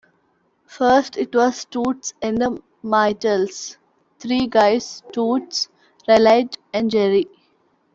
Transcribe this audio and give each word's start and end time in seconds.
First 0.65 1.15
it 1.15 1.35
was 1.35 1.65
Toots 1.65 2.15
and 2.23 2.39
the 2.41 2.59
Maytals, 2.83 3.77
three 4.17 4.47
guys: 4.47 5.03
Toots, 5.13 5.69
Raleigh, 6.07 6.49
and 6.73 6.89
Jerry. 6.89 7.27